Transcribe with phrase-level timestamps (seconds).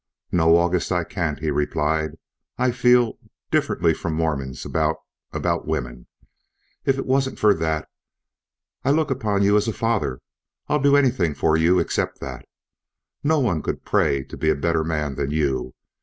[0.31, 2.17] "No, August, I can't," he replied.
[2.57, 3.19] "I feel
[3.51, 4.95] differently from Mormons about
[5.31, 6.07] about women.
[6.85, 7.87] If it wasn't for that!
[8.83, 10.19] I look upon you as a father.
[10.67, 12.45] I'll do anything for you, except that.
[13.23, 15.75] No one could pray to be a better man than you.